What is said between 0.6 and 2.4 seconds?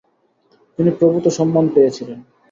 তিনি প্রভূত সম্মান পেয়েছিলেন।